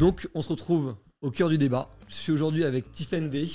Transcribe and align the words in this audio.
Donc, 0.00 0.30
on 0.32 0.40
se 0.40 0.48
retrouve 0.48 0.96
au 1.20 1.30
cœur 1.30 1.50
du 1.50 1.58
débat. 1.58 1.90
Je 2.08 2.14
suis 2.14 2.32
aujourd'hui 2.32 2.64
avec 2.64 2.90
Tiffen 2.90 3.28
Day. 3.28 3.46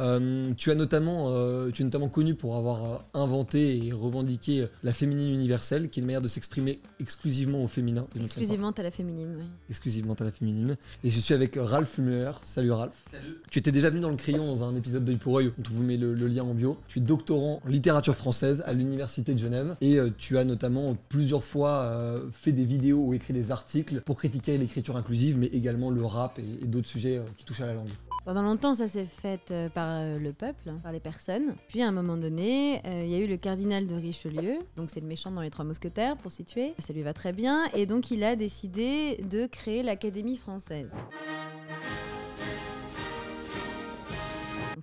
Euh, 0.00 0.52
tu, 0.56 0.70
as 0.70 0.74
notamment, 0.74 1.30
euh, 1.30 1.70
tu 1.70 1.82
es 1.82 1.84
notamment 1.84 2.08
connu 2.08 2.34
pour 2.34 2.56
avoir 2.56 2.84
euh, 2.84 2.96
inventé 3.14 3.86
et 3.86 3.92
revendiqué 3.92 4.66
la 4.82 4.92
féminine 4.92 5.32
universelle, 5.32 5.88
qui 5.88 6.00
est 6.00 6.02
une 6.02 6.06
manière 6.06 6.20
de 6.20 6.28
s'exprimer 6.28 6.80
exclusivement 7.00 7.62
au 7.62 7.68
féminin. 7.68 8.06
Exclusivement 8.20 8.70
à 8.70 8.82
la 8.82 8.90
féminine, 8.90 9.34
oui. 9.38 9.44
Exclusivement 9.70 10.14
à 10.14 10.24
la 10.24 10.30
féminine. 10.30 10.76
Et 11.04 11.10
je 11.10 11.20
suis 11.20 11.34
avec 11.34 11.56
Ralph 11.58 11.98
Muller. 11.98 12.32
Salut 12.42 12.72
Ralph. 12.72 13.02
Salut. 13.10 13.40
Tu 13.50 13.58
étais 13.58 13.72
déjà 13.72 13.90
venu 13.90 14.00
dans 14.00 14.10
le 14.10 14.16
crayon 14.16 14.46
dans 14.46 14.64
un 14.64 14.76
épisode 14.76 15.04
d'œil 15.04 15.16
pour 15.16 15.38
œil, 15.38 15.52
on 15.58 15.70
vous 15.70 15.82
met 15.82 15.96
le, 15.96 16.14
le 16.14 16.26
lien 16.28 16.44
en 16.44 16.54
bio. 16.54 16.78
Tu 16.88 16.98
es 16.98 17.02
doctorant 17.02 17.60
en 17.64 17.68
littérature 17.68 18.14
française 18.14 18.62
à 18.66 18.72
l'université 18.72 19.34
de 19.34 19.38
Genève 19.38 19.76
et 19.80 19.98
euh, 19.98 20.10
tu 20.16 20.38
as 20.38 20.44
notamment 20.44 20.96
plusieurs 21.08 21.44
fois 21.44 21.82
euh, 21.82 22.26
fait 22.32 22.52
des 22.52 22.64
vidéos 22.64 23.00
ou 23.04 23.14
écrit 23.14 23.32
des 23.32 23.50
articles 23.50 24.00
pour 24.02 24.16
critiquer 24.16 24.58
l'écriture 24.58 24.96
inclusive, 24.96 25.38
mais 25.38 25.46
également 25.46 25.90
le 25.90 26.04
rap 26.04 26.38
et, 26.38 26.64
et 26.64 26.66
d'autres 26.66 26.88
sujets 26.88 27.18
euh, 27.18 27.22
qui 27.36 27.44
touchent 27.44 27.60
à 27.60 27.66
la 27.66 27.74
langue. 27.74 27.88
Pendant 28.28 28.42
longtemps, 28.42 28.74
ça 28.74 28.86
s'est 28.86 29.06
fait 29.06 29.50
euh, 29.52 29.70
par 29.70 29.88
euh, 29.88 30.18
le 30.18 30.34
peuple, 30.34 30.74
par 30.82 30.92
les 30.92 31.00
personnes. 31.00 31.54
Puis 31.68 31.80
à 31.80 31.88
un 31.88 31.92
moment 31.92 32.18
donné, 32.18 32.82
euh, 32.84 33.02
il 33.02 33.08
y 33.08 33.14
a 33.14 33.18
eu 33.20 33.26
le 33.26 33.38
cardinal 33.38 33.86
de 33.86 33.94
Richelieu, 33.94 34.58
donc 34.76 34.90
c'est 34.90 35.00
le 35.00 35.06
méchant 35.06 35.30
dans 35.30 35.40
les 35.40 35.48
Trois 35.48 35.64
Mousquetaires 35.64 36.14
pour 36.18 36.30
situer. 36.30 36.74
Ça 36.78 36.92
lui 36.92 37.00
va 37.00 37.14
très 37.14 37.32
bien, 37.32 37.64
et 37.72 37.86
donc 37.86 38.10
il 38.10 38.22
a 38.24 38.36
décidé 38.36 39.16
de 39.30 39.46
créer 39.46 39.82
l'Académie 39.82 40.36
française. 40.36 41.02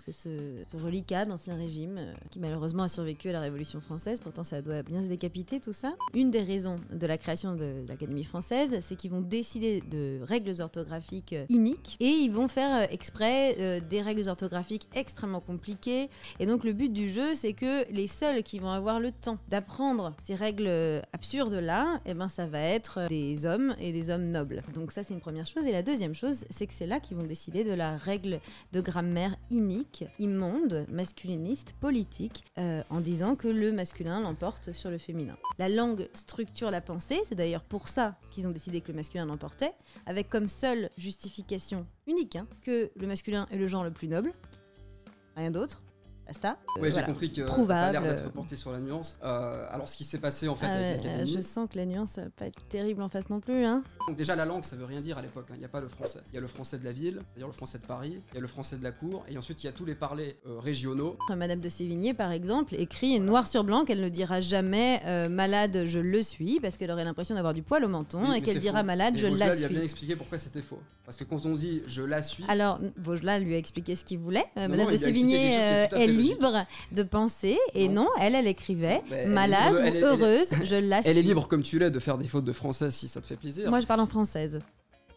C'est 0.05 0.11
ce, 0.11 0.77
reliquat 0.77 1.25
d'Ancien 1.25 1.55
Régime 1.55 1.97
euh, 1.97 2.13
qui 2.29 2.39
malheureusement 2.39 2.83
a 2.83 2.87
survécu 2.87 3.29
à 3.29 3.31
la 3.31 3.41
Révolution 3.41 3.81
française, 3.81 4.19
pourtant 4.19 4.43
ça 4.43 4.61
doit 4.61 4.83
bien 4.83 5.01
se 5.01 5.07
décapiter 5.07 5.59
tout 5.59 5.73
ça. 5.73 5.95
Une 6.13 6.31
des 6.31 6.43
raisons 6.43 6.75
de 6.91 7.07
la 7.07 7.17
création 7.17 7.55
de 7.55 7.83
l'Académie 7.87 8.23
française, 8.23 8.77
c'est 8.81 8.95
qu'ils 8.95 9.11
vont 9.11 9.21
décider 9.21 9.81
de 9.81 10.19
règles 10.21 10.61
orthographiques 10.61 11.33
euh, 11.33 11.45
iniques 11.49 11.97
et 11.99 12.09
ils 12.09 12.31
vont 12.31 12.47
faire 12.47 12.83
euh, 12.83 12.87
exprès 12.91 13.81
des 13.81 14.01
règles 14.01 14.27
orthographiques 14.29 14.87
extrêmement 14.93 15.39
compliquées. 15.39 16.09
Et 16.39 16.45
donc 16.45 16.63
le 16.63 16.73
but 16.73 16.91
du 16.91 17.09
jeu, 17.09 17.33
c'est 17.33 17.53
que 17.53 17.89
les 17.91 18.07
seuls 18.07 18.43
qui 18.43 18.59
vont 18.59 18.69
avoir 18.69 18.99
le 18.99 19.11
temps 19.11 19.37
d'apprendre 19.49 20.13
ces 20.19 20.35
règles 20.35 20.67
euh, 20.67 21.01
absurdes-là, 21.13 21.99
eh 22.05 22.13
ben, 22.13 22.29
ça 22.29 22.45
va 22.47 22.59
être 22.59 23.07
des 23.07 23.45
hommes 23.45 23.75
et 23.79 23.91
des 23.91 24.09
hommes 24.09 24.25
nobles. 24.25 24.61
Donc 24.73 24.91
ça 24.91 25.03
c'est 25.03 25.13
une 25.13 25.19
première 25.19 25.45
chose. 25.45 25.65
Et 25.67 25.71
la 25.71 25.83
deuxième 25.83 26.13
chose, 26.13 26.45
c'est 26.49 26.67
que 26.67 26.73
c'est 26.73 26.87
là 26.87 26.99
qu'ils 26.99 27.17
vont 27.17 27.23
décider 27.23 27.63
de 27.63 27.73
la 27.73 27.95
règle 27.95 28.39
de 28.71 28.81
grammaire 28.81 29.35
inique, 29.49 29.94
immonde, 30.19 30.85
masculiniste, 30.89 31.73
politique, 31.79 32.43
euh, 32.57 32.81
en 32.89 32.99
disant 32.99 33.35
que 33.35 33.47
le 33.47 33.71
masculin 33.71 34.21
l'emporte 34.21 34.71
sur 34.71 34.89
le 34.89 34.97
féminin. 34.97 35.37
La 35.57 35.69
langue 35.69 36.09
structure 36.13 36.71
la 36.71 36.81
pensée, 36.81 37.19
c'est 37.23 37.35
d'ailleurs 37.35 37.63
pour 37.63 37.87
ça 37.87 38.15
qu'ils 38.31 38.47
ont 38.47 38.51
décidé 38.51 38.81
que 38.81 38.91
le 38.91 38.95
masculin 38.95 39.25
l'emportait, 39.25 39.73
avec 40.05 40.29
comme 40.29 40.49
seule 40.49 40.89
justification 40.97 41.85
unique 42.07 42.35
hein, 42.35 42.47
que 42.61 42.91
le 42.95 43.07
masculin 43.07 43.47
est 43.51 43.57
le 43.57 43.67
genre 43.67 43.83
le 43.83 43.91
plus 43.91 44.07
noble, 44.07 44.33
rien 45.35 45.51
d'autre. 45.51 45.81
Basta. 46.27 46.57
Euh, 46.77 46.81
Ouais, 46.81 46.91
j'ai 46.91 47.03
compris 47.03 47.31
que 47.31 47.45
ça 47.47 47.53
a 47.85 47.91
l'air 47.91 48.01
d'être 48.01 48.31
porté 48.31 48.55
sur 48.55 48.71
la 48.71 48.79
nuance. 48.79 49.17
Euh, 49.23 49.67
alors, 49.71 49.87
ce 49.87 49.95
qui 49.97 50.03
s'est 50.03 50.17
passé 50.17 50.47
en 50.47 50.55
fait 50.55 50.65
Ah 50.69 50.73
avec 50.73 50.85
ouais, 51.01 51.03
l'Académie. 51.09 51.31
euh, 51.33 51.37
je 51.37 51.41
sens 51.41 51.67
que 51.71 51.77
la 51.77 51.85
nuance 51.85 52.17
va 52.17 52.29
pas 52.35 52.45
être 52.45 52.63
terrible 52.67 53.01
en 53.01 53.09
face 53.09 53.29
non 53.29 53.39
plus. 53.39 53.63
Hein. 53.63 53.83
Donc, 54.07 54.15
déjà, 54.17 54.35
la 54.35 54.45
langue, 54.45 54.63
ça 54.65 54.75
veut 54.75 54.85
rien 54.85 55.01
dire 55.01 55.17
à 55.17 55.21
l'époque. 55.21 55.45
hein. 55.49 55.53
Il 55.55 55.59
n'y 55.59 55.65
a 55.65 55.69
pas 55.69 55.81
le 55.81 55.87
français. 55.87 56.19
Il 56.31 56.35
y 56.35 56.37
a 56.37 56.41
le 56.41 56.47
français 56.47 56.77
de 56.77 56.83
la 56.85 56.91
ville, 56.91 57.21
c'est-à-dire 57.27 57.47
le 57.47 57.53
français 57.53 57.77
de 57.77 57.85
Paris. 57.85 58.19
Il 58.31 58.35
y 58.35 58.37
a 58.37 58.41
le 58.41 58.47
français 58.47 58.75
de 58.77 58.83
la 58.83 58.91
cour. 58.91 59.23
Et 59.29 59.37
ensuite, 59.37 59.63
il 59.63 59.67
y 59.67 59.69
a 59.69 59.73
tous 59.73 59.85
les 59.85 59.95
parlers 59.95 60.37
euh, 60.47 60.59
régionaux. 60.59 61.17
Madame 61.35 61.59
de 61.59 61.69
Sévigné, 61.69 62.13
par 62.13 62.31
exemple, 62.31 62.75
écrit 62.75 63.19
noir 63.19 63.47
sur 63.47 63.63
blanc 63.63 63.85
qu'elle 63.85 64.01
ne 64.01 64.09
dira 64.09 64.41
jamais 64.41 65.01
euh, 65.05 65.29
malade, 65.29 65.83
je 65.85 65.99
le 65.99 66.21
suis, 66.21 66.59
parce 66.59 66.77
qu'elle 66.77 66.91
aurait 66.91 67.05
l'impression 67.05 67.35
d'avoir 67.35 67.53
du 67.53 67.61
poil 67.61 67.83
au 67.85 67.87
menton, 67.89 68.21
Oui, 68.29 68.37
et 68.37 68.41
qu'elle 68.41 68.59
dira 68.59 68.79
faux. 68.79 68.85
malade, 68.85 69.15
Et 69.15 69.19
je 69.19 69.25
la 69.27 69.31
lui 69.31 69.43
a 69.43 69.67
bien 69.67 69.77
suis. 69.77 69.77
expliqué 69.85 70.15
pourquoi 70.15 70.37
c'était 70.37 70.61
faux. 70.61 70.79
Parce 71.05 71.17
que 71.17 71.23
quand 71.23 71.45
on 71.45 71.53
dit 71.53 71.83
je 71.87 72.01
la 72.01 72.23
suis, 72.23 72.43
Alors, 72.47 72.79
Vaugelas 72.97 73.39
lui 73.39 73.53
a 73.53 73.57
expliqué 73.57 73.95
ce 73.95 74.03
qu'il 74.03 74.17
voulait. 74.19 74.45
Madame 74.55 74.77
non, 74.77 74.85
de 74.87 74.91
il 74.93 74.97
Sévigné 74.99 75.51
libre 76.17 76.65
de 76.91 77.03
penser, 77.03 77.57
et 77.73 77.87
non, 77.87 78.03
Non. 78.03 78.09
elle, 78.21 78.35
elle 78.35 78.47
écrivait 78.47 79.01
Bah, 79.09 79.15
elle 79.17 79.31
malade 79.31 79.73
de- 79.73 79.77
ou 79.77 79.79
elle 79.81 79.95
est- 79.95 79.99
elle 79.99 80.03
heureuse, 80.03 80.49
je 80.63 80.75
la 80.75 81.01
suis. 81.01 81.11
elle 81.11 81.17
est 81.17 81.21
libre 81.23 81.47
comme 81.47 81.63
tu 81.63 81.79
l'es 81.79 81.91
de 81.91 81.99
faire 81.99 82.17
des 82.17 82.27
fautes 82.27 82.45
de 82.45 82.51
français 82.51 82.91
si 82.91 83.07
ça 83.07 83.21
te 83.21 83.25
fait 83.27 83.35
plaisir. 83.37 83.69
Moi, 83.69 83.79
je 83.79 83.87
parle 83.87 84.01
en 84.01 84.07
française. 84.07 84.59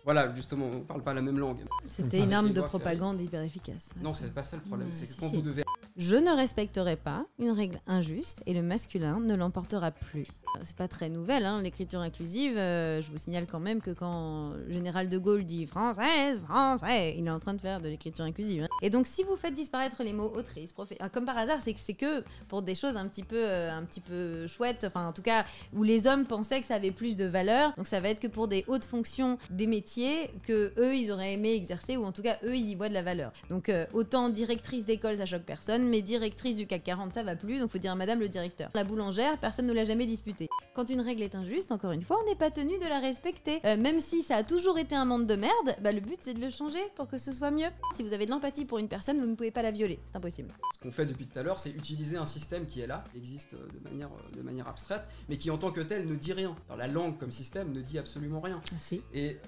Voilà, 0.05 0.33
justement, 0.35 0.67
on 0.75 0.81
parle 0.81 1.03
pas 1.03 1.13
la 1.13 1.21
même 1.21 1.39
langue. 1.39 1.59
C'était 1.87 2.21
une 2.21 2.33
arme 2.33 2.51
de 2.51 2.63
propagande 2.63 3.21
hyper 3.21 3.43
efficace. 3.43 3.91
Non, 4.03 4.15
c'est 4.15 4.33
pas 4.33 4.43
ça 4.43 4.57
le 4.57 4.63
problème. 4.63 4.89
Ouais, 4.89 4.95
c'est 4.95 5.05
que 5.07 5.13
si, 5.13 5.19
quand 5.19 5.29
si. 5.29 5.35
vous 5.35 5.43
devez 5.43 5.65
Je 5.99 6.17
ne 6.17 6.31
respecterai 6.31 6.97
pas 6.97 7.27
une 7.39 7.51
règle 7.51 7.79
injuste 7.87 8.43
et 8.47 8.55
le 8.55 8.63
masculin 8.63 9.21
ne 9.21 9.35
l'emportera 9.35 9.91
plus. 9.91 10.27
C'est 10.63 10.77
pas 10.77 10.89
très 10.89 11.11
nouvelle, 11.11 11.45
hein, 11.45 11.61
l'écriture 11.61 12.01
inclusive. 12.01 12.57
euh, 12.57 13.03
je 13.03 13.11
vous 13.11 13.19
signale 13.19 13.47
quand 13.51 13.61
même 13.61 13.83
que 13.83 13.91
quand 13.91 14.53
le 14.67 14.73
général 14.73 15.11
de 15.11 15.19
Gaulle 15.19 15.45
dit 15.45 15.67
française, 15.67 16.41
français, 16.49 17.15
il 17.19 17.27
est 17.27 17.31
en 17.31 17.41
train 17.41 17.53
de 17.55 17.61
faire 17.61 17.81
de 17.81 17.89
l'écriture 17.89 18.25
inclusive. 18.25 18.67
Et 18.83 18.91
donc, 18.91 19.07
si 19.07 19.25
vous 19.25 19.37
faites 19.37 19.55
disparaître 19.55 20.03
les 20.03 20.13
mots 20.13 20.33
autrice, 20.35 20.75
ah, 21.01 21.09
comme 21.09 21.25
par 21.25 21.37
hasard, 21.37 21.61
c'est 21.61 21.73
que 21.73 21.81
c'est 21.81 21.95
que 21.95 22.23
pour 22.49 22.63
des 22.63 22.75
choses 22.75 22.97
un 22.97 23.09
petit 23.09 23.23
peu, 23.23 23.45
euh, 23.45 23.73
un 23.73 23.85
petit 23.85 24.01
peu 24.01 24.47
chouettes, 24.47 24.85
enfin 24.85 25.09
en 25.09 25.13
tout 25.13 25.23
cas 25.23 25.45
où 25.75 25.83
les 25.83 26.07
hommes 26.07 26.27
pensaient 26.27 26.61
que 26.61 26.67
ça 26.67 26.75
avait 26.75 26.93
plus 26.93 27.17
de 27.17 27.25
valeur. 27.25 27.73
Donc, 27.77 27.87
ça 27.87 28.01
va 28.01 28.09
être 28.09 28.21
que 28.21 28.27
pour 28.27 28.49
des 28.49 28.65
hautes 28.69 28.85
fonctions, 28.85 29.39
des 29.51 29.67
métiers 29.67 30.31
que 30.45 30.73
eux 30.79 30.95
ils 30.95 31.11
auraient 31.11 31.35
aimé 31.35 31.55
exercer 31.55 31.97
ou 31.97 32.05
en 32.05 32.13
tout 32.13 32.23
cas 32.23 32.39
eux 32.45 32.57
ils 32.57 32.71
y 32.71 32.75
voient 32.75 32.89
de 32.89 32.95
la 32.95 33.03
valeur. 33.03 33.33
Donc, 33.51 33.69
euh, 33.69 33.87
autant 33.93 34.29
directrice 34.29 34.87
d'école 34.87 35.17
ça 35.17 35.27
choque 35.27 35.43
personne, 35.43 35.89
mais 35.89 36.03
directrice 36.03 36.57
du 36.57 36.67
CAC 36.67 36.85
40 36.85 37.15
ça 37.15 37.23
va 37.23 37.37
plus. 37.37 37.59
Donc, 37.59 37.71
faut 37.71 37.79
dire 37.79 37.97
Madame 37.97 38.21
le 38.21 38.29
directeur. 38.29 38.71
La 38.75 38.85
boulangère, 38.85 39.39
personne 39.39 39.67
ne 39.67 39.73
l'a 39.73 39.85
jamais 39.85 40.07
disputée. 40.07 40.49
Quand 40.75 40.89
une 40.91 41.01
règle 41.01 41.23
est 41.23 41.35
injuste, 41.35 41.73
encore 41.73 41.93
une 41.93 42.03
fois, 42.03 42.19
on 42.23 42.29
n'est 42.29 42.37
pas 42.37 42.51
tenu 42.51 42.79
de 42.79 42.87
la 42.87 43.01
respecter. 43.01 43.61
Euh, 43.65 43.77
même 43.77 43.99
si 43.99 44.23
ça 44.23 44.37
a 44.37 44.43
toujours 44.45 44.79
été 44.79 44.95
un 44.95 45.05
monde 45.05 45.27
de 45.27 45.35
merde, 45.35 45.77
bah, 45.81 45.93
le 45.93 46.01
but 46.01 46.19
c'est 46.21 46.35
de 46.35 46.41
le 46.41 46.51
changer 46.51 46.81
pour 46.95 47.09
que 47.09 47.19
ce 47.19 47.33
soit 47.33 47.51
mieux. 47.51 47.69
Si 47.97 48.03
vous 48.03 48.13
avez 48.13 48.27
de 48.27 48.31
l'empathie 48.31 48.65
pour 48.69 48.79
une 48.79 48.89
personne, 48.89 49.19
vous 49.19 49.27
ne 49.27 49.35
pouvez 49.35 49.51
pas 49.51 49.63
la 49.63 49.73
violer. 49.73 49.99
C'est 50.05 50.17
impossible. 50.17 50.55
Ce 50.77 50.81
qu'on 50.81 50.93
fait 50.93 51.07
depuis 51.07 51.27
tout 51.27 51.39
à 51.39 51.43
l'heure, 51.43 51.59
c'est 51.59 51.71
utiliser 51.71 52.17
un 52.17 52.27
système 52.27 52.67
qui 52.67 52.81
est 52.81 52.87
là, 52.87 53.03
qui 53.11 53.19
existe 53.19 53.55
euh, 53.55 53.67
de 53.73 53.81
manière, 53.81 54.11
euh, 54.11 54.37
de 54.37 54.43
manière 54.43 54.69
abstraite, 54.69 55.09
mais 55.29 55.37
qui 55.37 55.51
en 55.51 55.59
tant 55.59 55.73
que 55.73 55.81
tel 55.81 56.07
ne 56.07 56.15
dit 56.15 56.33
rien. 56.33 56.55
Alors, 56.69 56.79
la 56.79 56.87
langue 56.87 57.19
comme 57.19 57.33
système 57.33 57.73
ne 57.73 57.81
dit 57.81 57.99
absolument 57.99 58.41
rien. 58.41 58.63
Ah, 58.71 58.79
si. 58.79 59.03
Et 59.13 59.39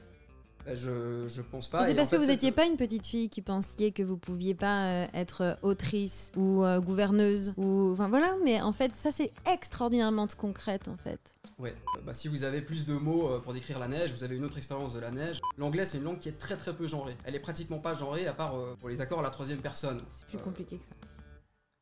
bah, 0.64 0.74
je, 0.74 1.26
je 1.28 1.42
pense 1.42 1.68
pas. 1.68 1.84
C'est 1.84 1.94
parce 1.94 2.08
en 2.08 2.10
fait, 2.10 2.16
que 2.18 2.22
vous 2.22 2.28
n'étiez 2.28 2.52
pas 2.52 2.66
une 2.66 2.76
petite 2.76 3.06
fille 3.06 3.28
qui 3.28 3.42
pensiez 3.42 3.92
que 3.92 4.02
vous 4.02 4.16
pouviez 4.16 4.54
pas 4.54 4.86
euh, 4.86 5.06
être 5.14 5.58
autrice 5.62 6.32
ou 6.36 6.62
euh, 6.64 6.80
gouverneuse 6.80 7.52
ou 7.56 7.90
enfin 7.92 8.08
voilà 8.08 8.36
mais 8.44 8.60
en 8.60 8.72
fait 8.72 8.94
ça 8.94 9.10
c'est 9.10 9.32
extraordinairement 9.50 10.26
concrète 10.38 10.88
en 10.88 10.96
fait. 10.96 11.20
Ouais, 11.58 11.74
euh, 11.96 12.00
bah, 12.04 12.12
si 12.12 12.28
vous 12.28 12.44
avez 12.44 12.60
plus 12.62 12.86
de 12.86 12.94
mots 12.94 13.28
euh, 13.30 13.38
pour 13.38 13.52
décrire 13.52 13.78
la 13.78 13.88
neige, 13.88 14.12
vous 14.12 14.24
avez 14.24 14.36
une 14.36 14.44
autre 14.44 14.56
expérience 14.58 14.94
de 14.94 15.00
la 15.00 15.10
neige. 15.10 15.40
L'anglais, 15.58 15.84
c'est 15.84 15.98
une 15.98 16.04
langue 16.04 16.18
qui 16.18 16.28
est 16.28 16.38
très 16.38 16.56
très 16.56 16.74
peu 16.74 16.86
genrée. 16.86 17.16
Elle 17.24 17.34
est 17.34 17.40
pratiquement 17.40 17.78
pas 17.78 17.94
genrée 17.94 18.26
à 18.26 18.32
part 18.32 18.56
euh, 18.56 18.76
pour 18.80 18.88
les 18.88 19.00
accords 19.00 19.20
à 19.20 19.22
la 19.22 19.30
troisième 19.30 19.58
personne. 19.60 19.98
C'est 20.10 20.26
plus 20.26 20.38
Euh, 20.38 20.42
compliqué 20.42 20.76
que 20.78 20.84
ça. 20.84 20.90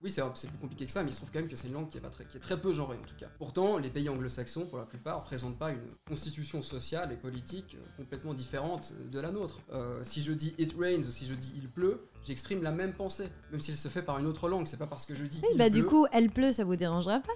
Oui, 0.01 0.11
c'est 0.11 0.23
plus 0.49 0.59
compliqué 0.61 0.87
que 0.87 0.93
ça, 0.93 1.03
mais 1.03 1.11
il 1.11 1.13
se 1.13 1.17
trouve 1.19 1.31
quand 1.33 1.41
même 1.41 1.49
que 1.49 1.57
c'est 1.57 1.67
une 1.67 1.75
langue 1.75 1.89
qui 1.89 1.99
est, 1.99 2.01
pas 2.01 2.09
très, 2.11 2.25
qui 2.25 2.37
est 2.37 2.41
très 2.41 2.61
peu 2.61 2.73
genrée 2.73 2.97
en 2.97 3.05
tout 3.07 3.17
cas. 3.19 3.27
Pourtant, 3.37 3.79
les 3.79 3.91
pays 3.91 4.09
anglo-saxons, 4.09 4.67
pour 4.67 4.79
la 4.79 4.85
plupart, 4.87 5.25
présentent 5.25 5.59
pas 5.59 5.71
une 5.71 5.83
constitution 6.07 6.63
sociale 6.63 7.11
et 7.13 7.17
politique 7.17 7.77
euh, 7.77 7.85
complètement 7.97 8.33
différente 8.33 8.93
de 9.11 9.19
la 9.19 9.33
nôtre. 9.33 9.61
Euh, 9.73 9.99
si 10.05 10.23
je 10.23 10.33
dis 10.33 10.55
it 10.57 10.73
rains 10.79 11.01
ou 11.05 11.11
si 11.11 11.27
je 11.27 11.35
dis 11.35 11.53
il 11.57 11.69
pleut, 11.69 12.07
j'exprime 12.25 12.63
la 12.63 12.71
même 12.71 12.93
pensée, 12.93 13.29
même 13.51 13.61
si 13.61 13.73
elle 13.73 13.77
se 13.77 13.89
fait 13.89 14.03
par 14.03 14.19
une 14.21 14.27
autre 14.27 14.49
langue. 14.49 14.69
C'est 14.69 14.77
pas 14.77 14.87
parce 14.87 15.05
que 15.05 15.17
je 15.17 15.25
dis 15.25 15.41
Oui, 15.43 15.49
il 15.55 15.59
bah 15.59 15.69
du 15.69 15.85
coup 15.85 16.07
elle 16.13 16.31
pleut 16.31 16.53
ça 16.53 16.63
vous 16.63 16.77
dérangera 16.77 17.19
pas? 17.19 17.33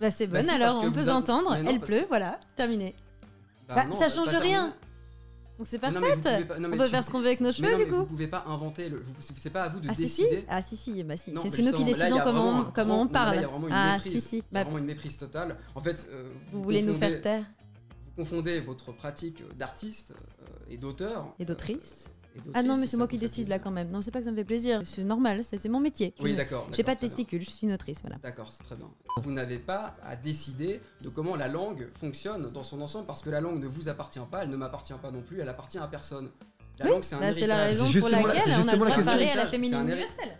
Bah 0.00 0.12
c'est 0.12 0.28
Bah 0.28 0.44
si, 0.44 0.50
alors 0.50 0.80
on 0.84 0.92
peut 0.92 1.02
s'entendre 1.02 1.52
elle 1.52 1.80
pleut 1.80 2.02
que- 2.02 2.06
voilà 2.08 2.38
terminé. 2.54 2.94
Bah 3.66 3.74
Bah, 3.74 3.84
non, 3.86 3.94
ça 3.94 4.08
change 4.08 4.28
rien. 4.28 4.72
Donc 5.58 5.66
c'est 5.66 5.78
parfait. 5.78 5.94
pas- 5.98 6.58
non, 6.58 6.68
on 6.72 6.76
peut 6.76 6.84
tu- 6.84 6.90
faire 6.90 7.04
ce 7.04 7.10
qu'on 7.10 7.20
veut 7.20 7.26
avec 7.26 7.40
nos 7.40 7.46
Mais 7.48 7.52
cheveux 7.52 7.70
non, 7.70 7.76
du 7.78 7.84
mais 7.84 7.90
coup. 7.90 7.96
vous 7.96 8.04
pouvez 8.06 8.26
pas 8.26 8.44
inventer 8.46 8.88
le. 8.90 9.02
C'est 9.36 9.50
pas 9.50 9.62
à 9.64 9.68
vous 9.70 9.80
de 9.80 9.88
Ah 9.90 9.94
si 9.94 10.06
si 10.08 10.22
décider. 10.22 10.44
ah 10.48 10.60
si 10.62 10.76
si 10.76 11.02
bah 11.02 11.16
si 11.16 11.32
c'est 11.50 11.62
nous 11.62 11.72
qui 11.72 11.84
là, 11.84 11.92
décidons 11.92 12.20
comment 12.24 12.60
on, 12.60 12.64
comment 12.72 13.00
on 13.00 13.04
là, 13.04 13.10
parle. 13.10 13.36
il 13.36 13.40
y 13.40 13.44
a 13.44 13.48
vraiment 13.48 13.66
une 13.68 13.72
ah 13.72 13.94
méprise. 13.94 14.12
si 14.12 14.20
si 14.28 14.36
Il 14.36 14.38
y 14.38 14.42
a 14.42 14.44
bah, 14.52 14.62
vraiment 14.64 14.78
une 14.78 14.84
méprise 14.84 15.16
totale. 15.16 15.56
En 15.74 15.80
fait, 15.80 16.06
euh, 16.12 16.30
vous 16.52 16.62
voulez 16.62 16.82
nous 16.82 16.94
faire 16.94 17.20
taire 17.22 17.44
Vous 18.04 18.22
confondez 18.24 18.60
votre 18.60 18.92
pratique 18.92 19.42
d'artiste 19.56 20.12
euh, 20.12 20.46
et 20.70 20.76
d'auteur. 20.76 21.34
et 21.38 21.44
d'autrice. 21.46 22.10
Ah 22.54 22.62
non, 22.62 22.76
mais 22.76 22.86
c'est 22.86 22.96
moi 22.96 23.08
qui 23.08 23.18
décide 23.18 23.48
là 23.48 23.58
quand 23.58 23.70
même. 23.70 23.90
Non, 23.90 24.00
c'est 24.00 24.10
pas 24.10 24.18
que 24.20 24.24
ça 24.24 24.30
me 24.30 24.36
fait 24.36 24.44
plaisir. 24.44 24.80
C'est 24.84 25.04
normal, 25.04 25.44
c'est 25.44 25.58
c'est 25.58 25.68
mon 25.68 25.80
métier. 25.80 26.14
Oui, 26.20 26.34
d'accord. 26.34 26.68
J'ai 26.72 26.82
pas 26.82 26.94
de 26.94 27.00
testicules, 27.00 27.42
je 27.42 27.50
suis 27.50 27.66
une 27.66 27.72
autrice, 27.72 28.00
voilà. 28.02 28.16
D'accord, 28.22 28.52
c'est 28.52 28.62
très 28.62 28.76
bien. 28.76 28.88
Vous 29.22 29.32
n'avez 29.32 29.58
pas 29.58 29.96
à 30.02 30.16
décider 30.16 30.80
de 31.00 31.08
comment 31.08 31.36
la 31.36 31.48
langue 31.48 31.88
fonctionne 31.98 32.50
dans 32.50 32.64
son 32.64 32.80
ensemble 32.80 33.06
parce 33.06 33.22
que 33.22 33.30
la 33.30 33.40
langue 33.40 33.60
ne 33.62 33.66
vous 33.66 33.88
appartient 33.88 34.20
pas, 34.30 34.42
elle 34.42 34.50
ne 34.50 34.56
m'appartient 34.56 34.92
pas 35.00 35.10
non 35.10 35.22
plus, 35.22 35.40
elle 35.40 35.48
appartient 35.48 35.78
à 35.78 35.86
personne. 35.86 36.30
La 36.78 36.84
Oui, 36.86 36.90
langue, 36.92 37.04
c'est 37.04 37.14
un 37.16 37.20
Bah, 37.20 37.32
c'est 37.32 37.46
la 37.46 37.64
raison 37.64 37.90
pour 38.00 38.08
laquelle 38.08 38.42
on 38.62 38.68
a 38.68 38.72
le 38.72 38.78
droit 38.78 38.96
de 38.96 39.04
parler 39.04 39.28
à 39.28 39.36
la 39.36 39.46
féminine 39.46 39.80
universelle. 39.80 40.36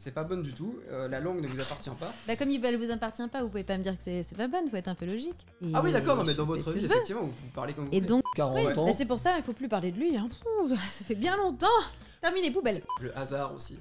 C'est 0.00 0.12
pas 0.12 0.22
bonne 0.22 0.42
du 0.44 0.52
tout, 0.52 0.76
euh, 0.92 1.08
la 1.08 1.18
langue 1.20 1.40
ne 1.40 1.48
vous 1.48 1.58
appartient 1.60 1.90
pas. 1.98 2.12
Bah, 2.28 2.36
comme 2.36 2.50
il- 2.52 2.64
elle 2.64 2.76
vous 2.78 2.92
appartient 2.92 3.26
pas, 3.32 3.42
vous 3.42 3.48
pouvez 3.48 3.64
pas 3.64 3.76
me 3.76 3.82
dire 3.82 3.96
que 3.96 4.02
c'est 4.02 4.22
c'est 4.22 4.36
pas 4.36 4.46
bonne, 4.46 4.68
faut 4.70 4.76
être 4.76 4.86
un 4.86 4.94
peu 4.94 5.06
logique. 5.06 5.44
Et 5.60 5.72
Ah 5.74 5.80
oui, 5.82 5.90
d'accord, 5.92 6.24
mais 6.24 6.34
dans 6.34 6.44
votre 6.46 6.70
vie, 6.72 6.84
effectivement, 6.86 7.22
vous, 7.22 7.26
vous 7.42 7.50
parlez 7.52 7.72
comme 7.74 7.86
vous 7.86 7.90
Et 7.92 7.96
voulez. 7.96 8.06
donc, 8.06 8.22
40 8.36 8.78
ans. 8.78 8.86
bah, 8.86 8.92
c'est 8.96 9.06
pour 9.06 9.18
ça, 9.18 9.36
il 9.36 9.42
faut 9.42 9.52
plus 9.52 9.68
parler 9.68 9.90
de 9.90 9.98
lui. 9.98 10.16
Hein. 10.16 10.28
Ouh, 10.62 10.68
ça 10.68 10.76
fait 11.04 11.16
bien 11.16 11.36
longtemps. 11.36 11.66
Terminé, 12.20 12.50
poubelle. 12.52 12.80
Le 13.00 13.16
hasard 13.18 13.52
aussi. 13.54 13.78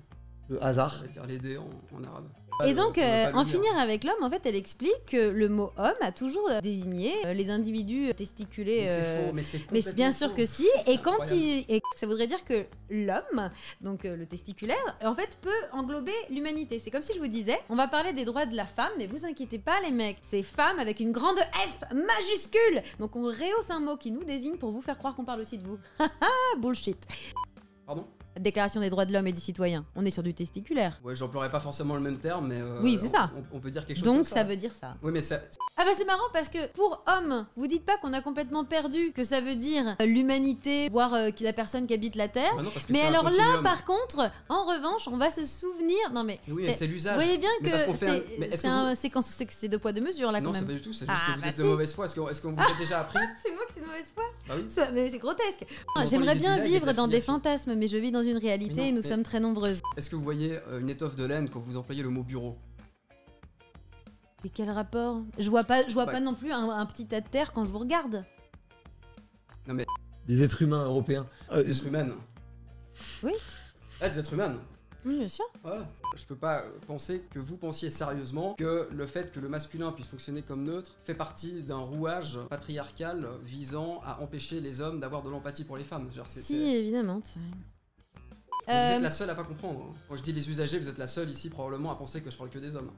Le 0.50 0.58
Ça 0.60 0.66
hasard. 0.66 1.02
veut 1.04 1.08
dire 1.10 1.26
l'aider 1.28 1.58
en, 1.58 1.70
en 1.96 2.04
arabe. 2.04 2.28
Et 2.66 2.74
donc, 2.74 2.98
euh, 2.98 3.32
en 3.34 3.46
finir 3.46 3.78
avec 3.78 4.04
l'homme, 4.04 4.24
en 4.24 4.30
fait, 4.30 4.42
elle 4.46 4.56
explique 4.56 5.06
que 5.06 5.30
le 5.30 5.48
mot 5.48 5.72
homme 5.78 5.94
a 6.02 6.12
toujours 6.12 6.50
désigné 6.64 7.14
euh, 7.26 7.34
les 7.34 7.50
individus 7.50 8.14
testiculés. 8.16 8.82
Mais 8.82 8.88
c'est 8.88 9.00
euh, 9.00 9.28
faux, 9.28 9.34
mais 9.34 9.44
c'est 9.44 9.72
mais 9.72 9.94
bien 9.94 10.12
sûr 10.12 10.34
que 10.34 10.46
si, 10.46 10.68
et 10.88 10.98
quand 10.98 11.14
incroyable. 11.22 11.40
il, 11.40 11.66
et 11.76 11.82
ça 11.96 12.08
voudrait 12.08 12.28
dire 12.28 12.44
que 12.44 12.66
l'homme, 12.90 13.50
donc 13.82 14.04
le 14.04 14.26
testiculaire, 14.26 14.98
en 15.04 15.16
fait 15.16 15.38
peut 15.42 15.50
englober 15.72 16.14
l'humanité. 16.30 16.80
C'est 16.80 16.90
comme 16.90 17.04
si 17.04 17.14
je 17.14 17.20
vous 17.20 17.28
disais, 17.28 17.60
on 17.70 17.76
va 17.76 17.88
parler 17.88 18.14
des 18.14 18.26
droits 18.26 18.46
de 18.46 18.56
la 18.56 18.66
femme, 18.66 18.92
mais 18.98 19.08
vous 19.08 19.26
inquiétez 19.26 19.60
pas 19.60 19.80
les 19.84 19.92
mecs, 19.92 20.18
c'est 20.22 20.44
femme 20.44 20.80
avec 20.80 21.00
une 21.00 21.12
grande 21.12 21.38
F 21.38 21.84
majuscule. 21.94 22.82
Donc 23.00 23.16
on 23.16 23.24
rehausse 23.24 23.70
un 23.70 23.80
mot 23.80 23.98
qui 23.98 24.12
nous 24.12 24.24
désigne 24.24 24.58
pour 24.58 24.72
vous 24.72 24.82
faire 24.82 24.98
croire 24.98 25.16
qu'on 25.16 25.26
parle 25.26 25.42
aussi 25.42 25.58
de 25.58 25.68
vous. 25.68 25.78
Bullshit. 26.58 27.06
Pardon? 27.86 28.08
Déclaration 28.40 28.82
des 28.82 28.90
droits 28.90 29.06
de 29.06 29.14
l'homme 29.14 29.28
et 29.28 29.32
du 29.34 29.42
citoyen. 29.42 29.86
On 29.96 30.06
est 30.06 30.10
sur 30.12 30.24
du 30.24 30.34
testiculaire. 30.34 31.00
Ouais, 31.04 31.16
j'emploierais 31.16 31.52
pas 31.52 31.60
forcément 31.60 31.96
le 31.96 32.02
même 32.02 32.18
terme, 32.20 32.48
mais. 32.48 32.60
euh, 32.62 32.80
Oui, 32.82 32.98
c'est 33.00 33.08
ça. 33.08 33.32
On, 33.54 33.58
on 33.58 33.60
peut 33.60 33.72
dire 33.72 33.86
quelque 33.86 33.98
chose 33.98 34.06
Donc 34.06 34.16
comme 34.18 34.26
ça 34.26 34.44
veut 34.44 34.56
dire 34.56 34.72
ça. 34.80 34.96
Oui, 35.04 35.12
mais 35.12 35.22
ça. 35.22 35.40
Ah 35.80 35.84
bah 35.86 35.92
c'est 35.96 36.06
marrant 36.06 36.24
parce 36.34 36.50
que 36.50 36.66
pour 36.74 37.04
homme, 37.08 37.46
vous 37.56 37.68
dites 37.68 37.86
pas 37.86 37.98
qu'on 37.98 38.14
a 38.14 38.22
complètement 38.22 38.66
perdu 38.66 39.12
que 39.12 39.24
ça 39.24 39.42
veut 39.42 39.56
dire 39.56 39.96
euh, 40.02 40.06
l'humanité, 40.06 40.90
voire 40.90 41.14
euh, 41.14 41.30
la 41.42 41.54
personne 41.54 41.86
qui 41.88 41.94
habite 41.94 42.16
la 42.16 42.28
Terre. 42.28 42.52
Bah 42.56 42.64
non, 42.64 42.72
parce 42.72 42.86
que 42.86 42.94
Mais 42.94 43.00
c'est 43.00 43.06
un 43.06 43.10
alors 43.10 43.24
là, 43.26 43.30
continuum. 43.30 43.64
par 43.64 43.86
contre, 43.86 44.32
en 44.50 44.66
revanche, 44.66 45.08
on 45.08 45.18
va 45.18 45.30
se 45.32 45.46
souvenir. 45.46 45.98
Non 46.14 46.24
mais, 46.24 46.40
Oui, 46.48 46.64
mais 46.66 46.74
c'est- 46.74 46.80
c'est 46.80 46.88
vous 46.88 46.94
l'usage. 46.94 47.16
voyez 47.16 47.38
bien 47.38 47.50
Mais 47.62 47.68
que 47.68 47.72
parce 47.72 47.84
qu'on 47.86 47.94
fait 47.94 48.10
un- 48.10 48.14
c'est 48.28 48.40
mais 48.40 48.48
est-ce 48.48 48.58
c'est 48.58 48.64
que 48.64 48.68
un- 48.74 48.90
vous- 48.90 48.96
c'est 49.00 49.10
quand- 49.10 49.22
c'est 49.22 49.46
que 49.46 49.54
c'est 49.54 49.68
deux 49.68 49.78
poids 49.78 49.94
deux 49.94 50.02
mesures 50.02 50.32
là 50.32 50.40
quand 50.40 50.48
Non, 50.48 50.54
c'est 50.54 50.60
même. 50.62 50.68
pas 50.70 50.74
du 50.74 50.82
tout, 50.82 50.94
c'est 50.94 51.06
juste 51.06 51.12
Ah, 51.12 51.34
que 51.34 51.36
vous 51.38 51.42
bah 51.44 51.48
êtes 51.50 51.58
de 51.58 51.64
si. 51.64 51.70
mauvaise 51.70 51.94
foi. 51.94 52.06
Est-ce 52.06 52.16
qu'on 52.16 52.30
est-ce 52.30 52.42
qu'on 52.42 52.52
vous 52.54 52.62
a 52.62 52.78
déjà 52.80 53.00
appris 53.02 53.20
C'est 53.46 53.52
moi 53.54 53.66
qui 53.68 53.74
suis 53.74 53.82
de 53.82 53.88
mauvaise 53.88 54.12
foi. 54.14 54.24
Bah 54.48 54.56
oui. 54.58 54.66
Ça, 54.70 54.90
mais 54.92 55.10
c'est 55.10 55.20
grotesque. 55.20 55.66
J'aimerais 56.06 56.36
bien 56.36 56.58
vivre 56.60 56.92
dans 56.94 57.08
des 57.08 57.20
fantasmes, 57.22 57.76
mais 57.76 57.88
je 57.88 57.98
vis 57.98 58.12
dans 58.12 58.24
une 58.32 58.38
réalité 58.38 58.74
Mais 58.76 58.82
non, 58.82 58.88
et 58.88 58.92
nous 58.92 59.02
mais- 59.02 59.08
sommes 59.08 59.24
très 59.24 59.40
nombreuses. 59.40 59.82
Est-ce 59.96 60.10
que 60.10 60.16
vous 60.16 60.24
voyez 60.24 60.60
euh, 60.68 60.80
une 60.80 60.90
étoffe 60.90 61.16
de 61.16 61.26
laine 61.26 61.50
quand 61.50 61.60
vous 61.60 61.78
employez 61.78 62.04
le 62.04 62.10
mot 62.10 62.24
bureau? 62.24 62.56
Et 64.44 64.50
quel 64.50 64.70
rapport? 64.70 65.22
Je 65.40 65.50
vois 65.50 65.64
pas, 65.64 65.88
je 65.88 65.94
vois 65.94 66.06
Bah- 66.06 66.14
pas 66.14 66.20
non 66.20 66.34
plus 66.36 66.52
un, 66.52 66.70
un 66.70 66.86
petit 66.86 67.06
tas 67.08 67.22
de 67.22 67.28
terre 67.28 67.52
quand 67.54 67.66
je 67.66 67.72
vous 67.72 67.80
regarde. 67.80 68.24
Des 70.28 70.44
êtres 70.44 70.62
humains 70.62 70.86
européens. 70.86 71.26
Euh, 71.52 71.64
Des 71.64 71.72
êtres 71.78 71.88
humaines. 71.88 72.14
Oui. 73.24 73.34
Ah, 74.02 74.10
des 74.10 74.20
êtres 74.20 74.34
humaines. 74.34 74.58
Oui, 75.06 75.20
bien 75.20 75.28
sûr. 75.28 75.46
Ouais. 75.64 75.80
Je 76.16 76.26
peux 76.26 76.36
pas 76.36 76.64
penser 76.86 77.24
que 77.32 77.40
vous 77.40 77.58
pensiez 77.58 77.90
sérieusement 77.90 78.54
que 78.56 78.88
le 78.92 79.06
fait 79.06 79.32
que 79.32 79.40
le 79.40 79.48
masculin 79.50 79.92
puisse 79.92 80.08
fonctionner 80.08 80.42
comme 80.42 80.64
neutre 80.64 80.98
fait 81.06 81.14
partie 81.14 81.64
d'un 81.64 81.78
rouage 81.78 82.40
patriarcal 82.50 83.28
visant 83.44 84.02
à 84.06 84.20
empêcher 84.22 84.60
les 84.60 84.82
hommes 84.82 85.00
d'avoir 85.00 85.22
de 85.24 85.30
l'empathie 85.30 85.64
pour 85.64 85.78
les 85.78 85.84
femmes. 85.84 86.10
Si, 86.26 86.56
évidemment. 86.58 87.22
Vous 88.68 88.74
Euh, 88.74 88.96
êtes 88.98 89.02
la 89.02 89.12
seule 89.12 89.30
à 89.30 89.36
pas 89.36 89.44
comprendre. 89.46 89.92
Quand 90.10 90.18
je 90.18 90.24
dis 90.24 90.34
les 90.34 90.50
usagers, 90.50 90.78
vous 90.78 90.90
êtes 90.90 90.98
la 90.98 91.08
seule 91.08 91.30
ici 91.30 91.50
probablement 91.50 91.90
à 91.92 91.96
penser 91.96 92.22
que 92.22 92.30
je 92.30 92.36
parle 92.38 92.50
que 92.50 92.60
des 92.60 92.76
hommes. 92.76 92.92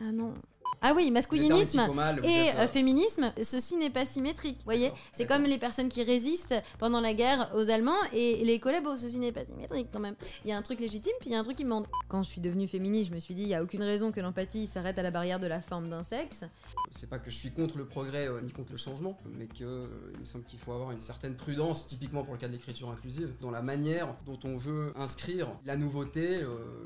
Ah 0.00 0.10
non. 0.10 0.32
Ah 0.82 0.92
oui, 0.94 1.10
masculinisme. 1.10 1.92
mal, 1.94 2.20
Et 2.24 2.28
êtes, 2.28 2.54
euh, 2.54 2.58
euh, 2.60 2.66
féminisme, 2.66 3.32
ceci 3.42 3.76
n'est 3.76 3.90
pas 3.90 4.04
symétrique. 4.04 4.58
Vous 4.58 4.64
voyez 4.64 4.92
C'est 5.12 5.26
comme 5.26 5.44
les 5.44 5.58
personnes 5.58 5.88
qui 5.88 6.02
résistent 6.02 6.54
pendant 6.78 7.00
la 7.00 7.14
guerre 7.14 7.50
aux 7.54 7.70
Allemands 7.70 7.92
et 8.12 8.44
les 8.44 8.58
collabos, 8.58 8.96
ceci 8.96 9.18
n'est 9.18 9.32
pas 9.32 9.44
symétrique 9.44 9.88
quand 9.92 10.00
même. 10.00 10.16
Il 10.44 10.50
y 10.50 10.52
a 10.52 10.56
un 10.56 10.62
truc 10.62 10.80
légitime, 10.80 11.12
puis 11.20 11.30
il 11.30 11.32
y 11.32 11.36
a 11.36 11.40
un 11.40 11.44
truc 11.44 11.58
immonde. 11.60 11.86
Quand 12.08 12.22
je 12.22 12.28
suis 12.28 12.40
devenue 12.40 12.68
féministe, 12.68 13.10
je 13.10 13.14
me 13.14 13.20
suis 13.20 13.34
dit, 13.34 13.42
il 13.42 13.48
n'y 13.48 13.54
a 13.54 13.62
aucune 13.62 13.82
raison 13.82 14.12
que 14.12 14.20
l'empathie 14.20 14.66
s'arrête 14.66 14.98
à 14.98 15.02
la 15.02 15.10
barrière 15.10 15.40
de 15.40 15.46
la 15.46 15.60
forme 15.60 15.88
d'un 15.88 16.02
sexe. 16.02 16.44
C'est 16.90 17.08
pas 17.08 17.18
que 17.18 17.30
je 17.30 17.36
suis 17.36 17.52
contre 17.52 17.78
le 17.78 17.86
progrès 17.86 18.28
euh, 18.28 18.40
ni 18.42 18.52
contre 18.52 18.72
le 18.72 18.78
changement, 18.78 19.18
mais 19.38 19.46
que 19.46 19.64
euh, 19.64 19.86
il 20.14 20.20
me 20.20 20.24
semble 20.24 20.44
qu'il 20.44 20.58
faut 20.58 20.72
avoir 20.72 20.92
une 20.92 21.00
certaine 21.00 21.34
prudence, 21.34 21.86
typiquement 21.86 22.22
pour 22.22 22.34
le 22.34 22.38
cas 22.38 22.48
de 22.48 22.52
l'écriture 22.52 22.90
inclusive, 22.90 23.32
dans 23.40 23.50
la 23.50 23.62
manière 23.62 24.14
dont 24.26 24.38
on 24.44 24.56
veut 24.56 24.92
inscrire 24.96 25.48
la 25.64 25.76
nouveauté, 25.76 26.40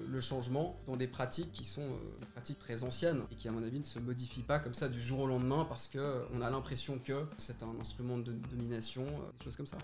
le 0.08 0.20
changement, 0.20 0.76
dans 0.86 0.96
des 0.96 1.06
pratiques 1.06 1.52
qui 1.52 1.64
sont 1.64 1.86
des 2.20 2.26
pratiques 2.26 2.58
très 2.58 2.84
anciennes 2.84 3.22
et 3.30 3.34
qui, 3.34 3.48
à 3.48 3.52
mon 3.52 3.62
avis, 3.62 3.79
ne 3.80 3.84
se 3.84 3.98
modifient 3.98 4.42
pas 4.42 4.58
comme 4.58 4.74
ça 4.74 4.88
du 4.88 5.00
jour 5.00 5.20
au 5.20 5.26
lendemain 5.26 5.66
parce 5.68 5.88
que 5.88 5.98
euh, 5.98 6.42
a 6.42 6.50
l'impression 6.50 6.98
que 6.98 7.26
c'est 7.38 7.62
un 7.62 7.74
instrument 7.80 8.18
de 8.18 8.32
domination, 8.50 9.02
euh, 9.02 9.30
des 9.38 9.44
choses 9.44 9.56
comme 9.56 9.66
ça. 9.66 9.78